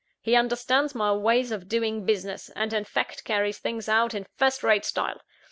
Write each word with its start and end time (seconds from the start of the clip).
He 0.19 0.35
understands 0.35 0.95
my 0.95 1.13
ways 1.13 1.51
of 1.51 1.67
doing 1.67 2.07
business; 2.07 2.49
and, 2.55 2.73
in 2.73 2.85
fact, 2.85 3.23
carries 3.23 3.59
things 3.59 3.87
out 3.87 4.15
in 4.15 4.25
first 4.35 4.63
rate 4.63 4.83
style. 4.83 5.21